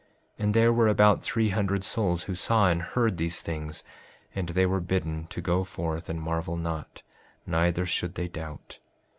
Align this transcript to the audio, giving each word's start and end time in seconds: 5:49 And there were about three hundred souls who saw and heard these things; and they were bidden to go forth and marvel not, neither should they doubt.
5:49 0.39 0.43
And 0.45 0.53
there 0.55 0.73
were 0.73 0.87
about 0.87 1.21
three 1.21 1.49
hundred 1.49 1.83
souls 1.83 2.23
who 2.23 2.33
saw 2.33 2.69
and 2.69 2.81
heard 2.81 3.17
these 3.17 3.39
things; 3.39 3.83
and 4.33 4.49
they 4.49 4.65
were 4.65 4.79
bidden 4.81 5.27
to 5.29 5.41
go 5.41 5.63
forth 5.63 6.09
and 6.09 6.19
marvel 6.19 6.57
not, 6.57 7.03
neither 7.45 7.85
should 7.85 8.15
they 8.15 8.27
doubt. 8.27 8.79